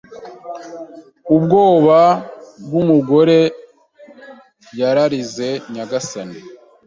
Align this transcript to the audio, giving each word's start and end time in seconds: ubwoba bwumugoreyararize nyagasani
ubwoba 1.35 1.99
bwumugoreyararize 2.63 5.49
nyagasani 5.73 6.39